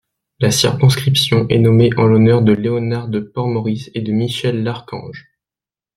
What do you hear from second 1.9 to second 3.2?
en l'honneur de Léonard de